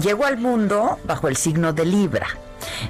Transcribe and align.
Llegó 0.00 0.26
al 0.26 0.38
mundo 0.38 0.98
bajo 1.04 1.26
el 1.26 1.36
signo 1.36 1.72
de 1.72 1.84
Libra, 1.84 2.28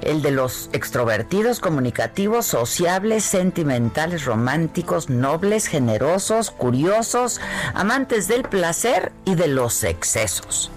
el 0.00 0.22
de 0.22 0.30
los 0.30 0.70
extrovertidos, 0.72 1.60
comunicativos, 1.60 2.46
sociables, 2.46 3.24
sentimentales, 3.24 4.24
románticos, 4.24 5.10
nobles, 5.10 5.66
generosos, 5.66 6.50
curiosos, 6.50 7.40
amantes 7.74 8.26
del 8.26 8.44
placer 8.44 9.12
y 9.26 9.34
de 9.34 9.48
los 9.48 9.84
excesos. 9.84 10.70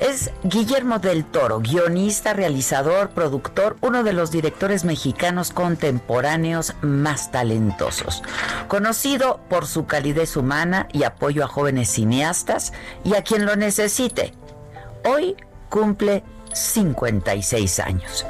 Es 0.00 0.30
Guillermo 0.42 0.98
del 0.98 1.24
Toro, 1.24 1.60
guionista, 1.60 2.32
realizador, 2.32 3.10
productor, 3.10 3.76
uno 3.80 4.02
de 4.02 4.12
los 4.12 4.30
directores 4.30 4.84
mexicanos 4.84 5.52
contemporáneos 5.52 6.74
más 6.80 7.30
talentosos. 7.30 8.22
Conocido 8.68 9.40
por 9.48 9.66
su 9.66 9.86
calidez 9.86 10.36
humana 10.36 10.88
y 10.92 11.04
apoyo 11.04 11.44
a 11.44 11.48
jóvenes 11.48 11.90
cineastas 11.90 12.72
y 13.04 13.14
a 13.14 13.22
quien 13.22 13.44
lo 13.44 13.56
necesite. 13.56 14.32
Hoy 15.04 15.36
cumple 15.68 16.22
56 16.52 17.78
años. 17.80 18.26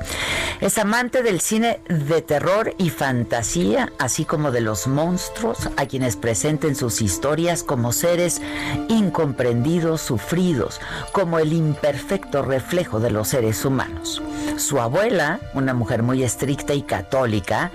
Es 0.60 0.76
amante 0.76 1.22
del 1.22 1.40
cine 1.40 1.80
de 1.88 2.20
terror 2.20 2.74
y 2.76 2.90
fantasía, 2.90 3.92
así 3.98 4.26
como 4.26 4.50
de 4.50 4.60
los 4.60 4.86
monstruos, 4.86 5.70
a 5.78 5.86
quienes 5.86 6.16
presenten 6.16 6.76
sus 6.76 7.00
historias 7.00 7.62
como 7.62 7.92
seres 7.92 8.42
incomprendidos, 8.88 10.02
sufridos, 10.02 10.80
como 11.12 11.38
el 11.38 11.54
imperfecto 11.54 12.42
reflejo 12.42 13.00
de 13.00 13.10
los 13.10 13.28
seres 13.28 13.64
humanos. 13.64 14.22
Su 14.58 14.80
abuela, 14.80 15.40
una 15.54 15.72
mujer 15.72 16.02
muy 16.02 16.22
estricta 16.22 16.74
y 16.74 16.82
católica, 16.82 17.70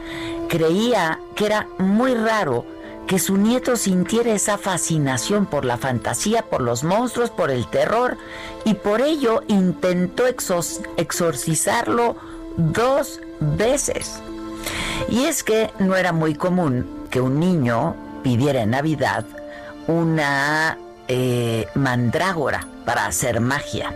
creía 0.47 1.19
que 1.35 1.47
era 1.47 1.67
muy 1.79 2.13
raro 2.13 2.65
que 3.07 3.19
su 3.19 3.37
nieto 3.37 3.75
sintiera 3.75 4.33
esa 4.33 4.57
fascinación 4.57 5.45
por 5.45 5.65
la 5.65 5.77
fantasía, 5.77 6.43
por 6.43 6.61
los 6.61 6.83
monstruos, 6.83 7.29
por 7.29 7.51
el 7.51 7.67
terror, 7.67 8.17
y 8.63 8.73
por 8.73 9.01
ello 9.01 9.43
intentó 9.47 10.27
exor 10.27 10.63
exorcizarlo 10.97 12.15
dos 12.57 13.19
veces. 13.39 14.19
Y 15.09 15.25
es 15.25 15.43
que 15.43 15.71
no 15.79 15.95
era 15.95 16.11
muy 16.13 16.35
común 16.35 17.05
que 17.09 17.21
un 17.21 17.39
niño 17.39 17.95
pidiera 18.23 18.63
en 18.63 18.71
Navidad 18.71 19.25
una 19.87 20.77
eh, 21.07 21.67
mandrágora 21.75 22.67
para 22.85 23.05
hacer 23.05 23.39
magia. 23.39 23.93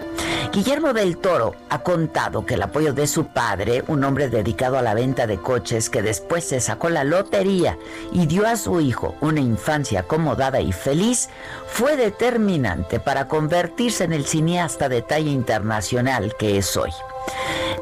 Guillermo 0.52 0.94
del 0.94 1.18
Toro 1.18 1.56
ha 1.70 1.80
contado 1.80 2.46
que 2.46 2.56
el 2.56 2.64
apoyo 2.64 2.94
de 2.94 3.08
su 3.08 3.28
padre, 3.28 3.84
un 3.88 4.04
hombre 4.04 4.30
dedicado 4.30 4.78
a 4.78 4.82
la 4.82 4.96
venta 4.96 5.28
de 5.28 5.38
coches 5.38 5.90
que 5.90 6.02
después 6.02 6.44
se 6.44 6.60
sacó 6.60 6.90
la 6.90 7.04
lotería 7.04 7.78
y 8.12 8.26
dio 8.26 8.48
a 8.48 8.58
su 8.58 8.82
hijo 8.82 9.16
una 9.22 9.42
infancia 9.42 10.02
acomodada 10.02 10.60
y 10.60 10.72
feliz, 10.72 11.30
fue 11.68 11.98
determinante 11.98 13.00
para 13.00 13.28
convertirse 13.28 14.04
en 14.04 14.14
el 14.14 14.26
cineasta 14.26 14.90
de 14.90 15.02
talla 15.02 15.30
internacional 15.30 16.36
que 16.38 16.58
es 16.58 16.76
hoy. 16.76 16.92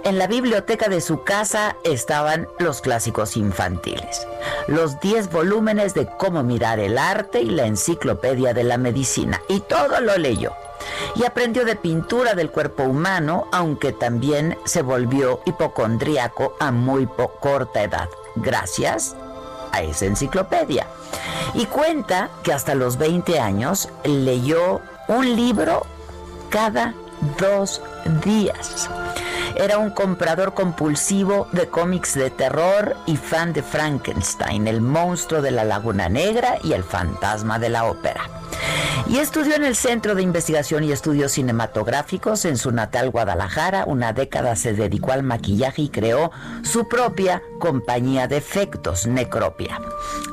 En 0.08 0.18
la 0.18 0.28
biblioteca 0.28 0.88
de 0.88 1.02
su 1.02 1.26
casa 1.26 1.76
estaban 1.84 2.48
los 2.60 2.80
clásicos 2.80 3.36
infantiles, 3.36 4.26
los 4.68 5.02
10 5.02 5.30
volúmenes 5.34 5.94
de 5.94 6.08
cómo 6.08 6.44
mirar 6.44 6.80
el 6.80 6.98
arte 6.98 7.42
y 7.42 7.50
la 7.50 7.66
enciclopedia 7.66 8.54
de 8.54 8.64
la 8.64 8.78
medicina, 8.78 9.42
y 9.50 9.60
todo 9.60 10.00
lo 10.00 10.16
leyó. 10.16 10.54
Y 11.16 11.26
aprendió 11.26 11.66
de 11.66 11.76
pintura 11.76 12.36
del 12.36 12.52
cuerpo 12.52 12.84
humano, 12.84 13.50
aunque 13.52 13.92
también 13.92 14.58
se 14.64 14.82
volvió 14.82 15.42
hipocondríaco 15.46 16.56
a 16.58 16.72
muy 16.72 17.06
corta 17.42 17.84
edad, 17.84 18.08
gracias 18.38 19.14
a 19.74 19.82
esa 19.82 20.06
enciclopedia. 20.06 20.88
Y 21.54 21.66
cuenta 21.66 22.30
que 22.44 22.54
hasta 22.54 22.76
los 22.76 22.98
20 22.98 23.42
años 23.42 23.90
leyó 24.06 24.80
un 25.10 25.36
libro 25.36 25.86
cada 26.50 26.94
dos 27.38 27.82
días. 28.24 28.90
Era 29.60 29.80
un 29.80 29.90
comprador 29.90 30.54
compulsivo 30.54 31.48
de 31.52 31.68
cómics 31.68 32.14
de 32.14 32.30
terror 32.30 32.96
y 33.08 33.18
fan 33.18 33.54
de 33.54 33.64
Frankenstein, 33.64 34.68
el 34.68 34.82
monstruo 34.82 35.42
de 35.42 35.50
la 35.50 35.64
Laguna 35.64 36.10
Negra 36.10 36.60
y 36.64 36.74
el 36.74 36.84
fantasma 36.84 37.58
de 37.58 37.70
la 37.70 37.86
ópera. 37.86 38.30
Y 39.08 39.18
estudió 39.18 39.56
en 39.56 39.64
el 39.64 39.76
Centro 39.76 40.14
de 40.14 40.22
Investigación 40.22 40.84
y 40.84 40.92
Estudios 40.92 41.32
Cinematográficos 41.32 42.46
en 42.46 42.58
su 42.58 42.72
natal 42.72 43.10
Guadalajara. 43.10 43.86
Una 43.86 44.14
década 44.14 44.56
se 44.56 44.74
dedicó 44.74 45.12
al 45.12 45.24
maquillaje 45.24 45.84
y 45.84 45.90
creó 45.90 46.32
su 46.62 46.88
propia 46.88 47.42
compañía 47.60 48.28
de 48.28 48.38
efectos, 48.38 49.08
Necropia. 49.08 49.80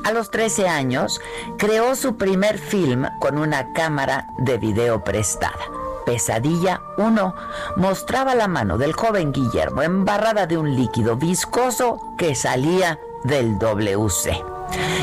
A 0.03 0.11
los 0.11 0.29
13 0.29 0.67
años, 0.67 1.19
creó 1.57 1.95
su 1.95 2.15
primer 2.15 2.59
film 2.59 3.07
con 3.19 3.39
una 3.39 3.73
cámara 3.73 4.27
de 4.37 4.59
video 4.59 5.03
prestada. 5.03 5.84
Pesadilla 6.05 6.81
1 6.97 7.35
mostraba 7.77 8.35
la 8.35 8.47
mano 8.47 8.77
del 8.77 8.93
joven 8.93 9.31
Guillermo 9.31 9.81
embarrada 9.81 10.45
de 10.47 10.57
un 10.57 10.75
líquido 10.75 11.15
viscoso 11.15 11.99
que 12.17 12.35
salía 12.35 12.99
del 13.23 13.57
WC. 13.57 14.54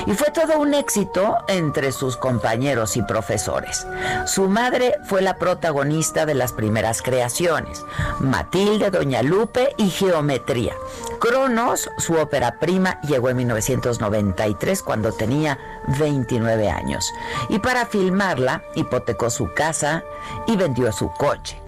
Y 0.06 0.12
fue 0.12 0.30
todo 0.30 0.58
un 0.58 0.74
éxito 0.74 1.38
entre 1.48 1.92
sus 1.92 2.16
compañeros 2.16 2.96
y 2.96 3.02
profesores. 3.02 3.86
Su 4.26 4.48
madre 4.48 4.96
fue 5.04 5.22
la 5.22 5.36
protagonista 5.36 6.26
de 6.26 6.34
las 6.34 6.52
primeras 6.52 7.02
creaciones, 7.02 7.84
Matilde, 8.20 8.90
Doña 8.90 9.22
Lupe 9.22 9.74
y 9.76 9.90
Geometría. 9.90 10.74
Cronos, 11.20 11.88
su 11.98 12.14
ópera 12.14 12.58
prima, 12.58 13.00
llegó 13.02 13.30
en 13.30 13.36
1993 13.38 14.82
cuando 14.82 15.12
tenía 15.12 15.58
29 15.98 16.68
años. 16.68 17.12
Y 17.48 17.60
para 17.60 17.86
filmarla, 17.86 18.62
hipotecó 18.74 19.30
su 19.30 19.52
casa 19.54 20.02
y 20.46 20.56
vendió 20.56 20.90
su 20.92 21.10
coche. 21.12 21.62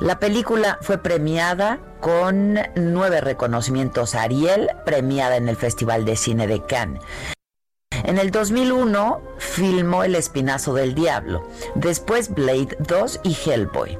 La 0.00 0.18
película 0.18 0.78
fue 0.82 0.98
premiada 0.98 1.78
con 2.00 2.58
nueve 2.74 3.20
reconocimientos 3.20 4.14
Ariel, 4.14 4.68
premiada 4.84 5.36
en 5.36 5.48
el 5.48 5.56
Festival 5.56 6.04
de 6.04 6.16
Cine 6.16 6.46
de 6.46 6.64
Cannes. 6.64 7.02
En 8.04 8.18
el 8.18 8.30
2001 8.30 9.20
filmó 9.38 10.04
El 10.04 10.14
Espinazo 10.14 10.74
del 10.74 10.94
Diablo, 10.94 11.48
después 11.74 12.34
Blade 12.34 12.76
2 12.80 13.20
y 13.24 13.34
Hellboy. 13.34 13.98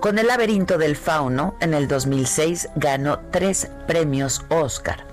Con 0.00 0.18
El 0.18 0.28
laberinto 0.28 0.78
del 0.78 0.96
fauno, 0.96 1.56
en 1.60 1.74
el 1.74 1.88
2006 1.88 2.68
ganó 2.76 3.20
tres 3.30 3.68
premios 3.86 4.44
Oscar. 4.48 5.10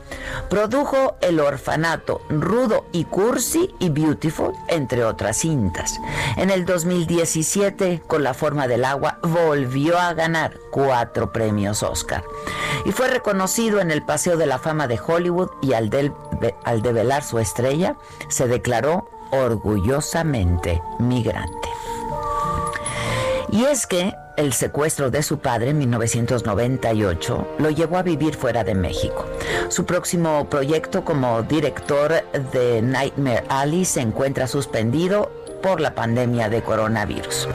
Produjo 0.49 1.17
El 1.21 1.39
Orfanato, 1.39 2.21
Rudo 2.29 2.85
y 2.91 3.05
Cursi 3.05 3.73
y 3.79 3.89
Beautiful, 3.89 4.53
entre 4.67 5.03
otras 5.03 5.37
cintas. 5.37 5.99
En 6.37 6.49
el 6.49 6.65
2017, 6.65 8.01
con 8.07 8.23
La 8.23 8.33
Forma 8.33 8.67
del 8.67 8.85
Agua, 8.85 9.19
volvió 9.23 9.99
a 9.99 10.13
ganar 10.13 10.57
cuatro 10.71 11.33
premios 11.33 11.83
Oscar. 11.83 12.23
Y 12.85 12.91
fue 12.91 13.07
reconocido 13.09 13.79
en 13.81 13.91
el 13.91 14.03
Paseo 14.03 14.37
de 14.37 14.45
la 14.45 14.59
Fama 14.59 14.87
de 14.87 14.99
Hollywood 15.05 15.49
y 15.61 15.73
al, 15.73 15.89
al 16.63 16.81
develar 16.81 17.23
su 17.23 17.39
estrella, 17.39 17.97
se 18.29 18.47
declaró 18.47 19.09
orgullosamente 19.31 20.81
migrante. 20.99 21.69
Y 23.51 23.63
es 23.63 23.87
que 23.87 24.13
el 24.35 24.53
secuestro 24.53 25.09
de 25.09 25.23
su 25.23 25.39
padre 25.39 25.71
en 25.71 25.79
1998 25.79 27.47
lo 27.57 27.69
llevó 27.69 27.97
a 27.97 28.03
vivir 28.03 28.35
fuera 28.35 28.63
de 28.63 28.75
México. 28.75 29.25
Su 29.69 29.85
próximo 29.85 30.47
proyecto 30.49 31.03
como 31.03 31.41
director 31.43 32.23
de 32.53 32.81
Nightmare 32.81 33.45
Alley 33.49 33.85
se 33.85 34.01
encuentra 34.01 34.47
suspendido 34.47 35.31
la 35.75 35.93
pandemia 35.93 36.49
de 36.49 36.61
coronavirus. 36.61 37.49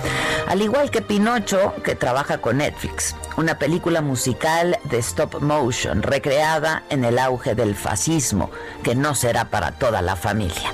Al 0.47 0.61
igual 0.61 0.91
que 0.91 1.01
Pinocho, 1.01 1.75
que 1.83 1.95
trabaja 1.95 2.39
con 2.39 2.59
Netflix, 2.59 3.17
una 3.37 3.59
película 3.59 4.03
musical 4.03 4.79
de 4.85 4.99
stop 4.99 5.41
motion 5.41 6.03
recreada 6.03 6.83
en 6.91 7.05
el 7.05 7.19
auge 7.19 7.55
del 7.55 7.75
fascismo, 7.75 8.51
que 8.83 8.95
no 8.95 9.15
será 9.15 9.47
para 9.47 9.73
toda 9.73 10.03
la 10.03 10.17
familia. 10.17 10.71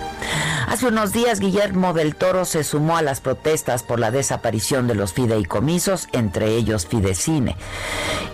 Hace 0.66 0.88
unos 0.88 1.12
días 1.12 1.40
Guillermo 1.40 1.92
del 1.94 2.16
Toro 2.16 2.44
se 2.44 2.64
sumó 2.64 2.96
a 2.96 3.02
las 3.02 3.20
protestas 3.20 3.82
por 3.82 4.00
la 4.00 4.10
desaparición 4.10 4.86
de 4.86 4.96
los 4.96 5.12
fideicomisos, 5.12 6.08
entre 6.12 6.56
ellos 6.56 6.86
Fidecine, 6.86 7.56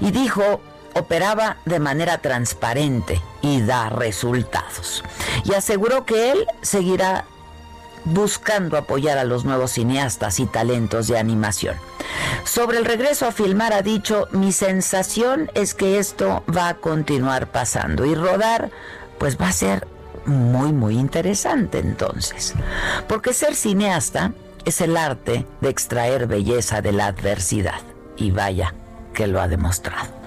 y 0.00 0.10
dijo 0.10 0.60
operaba 0.94 1.56
de 1.64 1.80
manera 1.80 2.18
transparente 2.18 3.20
y 3.42 3.60
da 3.60 3.90
resultados. 3.90 5.02
Y 5.44 5.54
aseguró 5.54 6.04
que 6.04 6.32
él 6.32 6.46
seguirá 6.62 7.26
buscando 8.04 8.76
apoyar 8.76 9.18
a 9.18 9.24
los 9.24 9.44
nuevos 9.44 9.72
cineastas 9.72 10.40
y 10.40 10.46
talentos 10.46 11.06
de 11.06 11.18
animación. 11.18 11.76
Sobre 12.44 12.78
el 12.78 12.84
regreso 12.84 13.26
a 13.26 13.32
filmar 13.32 13.72
ha 13.72 13.82
dicho, 13.82 14.28
mi 14.30 14.52
sensación 14.52 15.50
es 15.54 15.74
que 15.74 15.98
esto 15.98 16.44
va 16.54 16.68
a 16.68 16.74
continuar 16.74 17.50
pasando 17.50 18.04
y 18.04 18.14
rodar 18.14 18.70
pues 19.18 19.38
va 19.40 19.48
a 19.48 19.52
ser 19.52 19.86
muy 20.26 20.72
muy 20.72 20.98
interesante 20.98 21.78
entonces. 21.78 22.54
Porque 23.08 23.32
ser 23.32 23.54
cineasta 23.54 24.32
es 24.64 24.80
el 24.80 24.96
arte 24.96 25.46
de 25.60 25.68
extraer 25.68 26.26
belleza 26.26 26.80
de 26.80 26.92
la 26.92 27.06
adversidad 27.06 27.80
y 28.16 28.30
vaya 28.30 28.74
que 29.12 29.26
lo 29.26 29.40
ha 29.40 29.48
demostrado. 29.48 30.23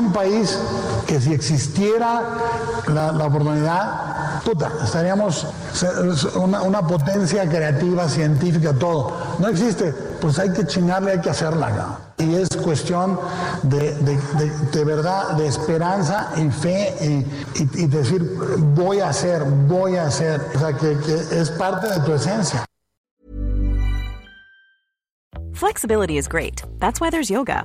Un 0.00 0.12
país 0.12 0.58
que 1.06 1.20
si 1.20 1.32
existiera 1.32 2.22
la, 2.88 3.24
oportunidad, 3.24 4.42
puta, 4.42 4.70
estaríamos 4.82 5.46
una, 6.36 6.86
potencia 6.86 7.48
creativa, 7.48 8.08
científica, 8.08 8.72
todo. 8.72 9.16
No 9.38 9.48
existe, 9.48 9.92
pues 10.20 10.38
hay 10.38 10.52
que 10.52 10.66
chingarle, 10.66 11.12
hay 11.12 11.20
que 11.20 11.30
hacerla. 11.30 11.98
Y 12.18 12.34
es 12.34 12.48
cuestión 12.56 13.18
de, 13.62 13.94
de, 14.72 14.84
verdad, 14.84 15.32
de 15.36 15.46
esperanza 15.46 16.30
y 16.36 16.50
fe 16.50 16.94
y, 17.54 17.82
y, 17.82 17.86
decir, 17.86 18.22
voy 18.74 19.00
a 19.00 19.08
hacer, 19.10 19.42
voy 19.44 19.96
a 19.96 20.06
hacer. 20.06 20.40
O 20.54 20.58
sea, 20.58 20.72
que, 20.74 20.98
que 20.98 21.40
es 21.40 21.50
parte 21.50 21.88
de 21.88 22.00
tu 22.00 22.12
esencia. 22.12 22.64
Flexibility 25.54 26.16
is 26.16 26.26
great. 26.26 26.62
That's 26.78 27.00
why 27.00 27.10
there's 27.10 27.28
yoga. 27.28 27.64